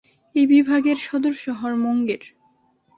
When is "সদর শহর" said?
0.97-1.71